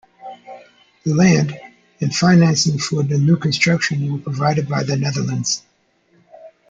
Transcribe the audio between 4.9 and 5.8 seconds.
Netherlands.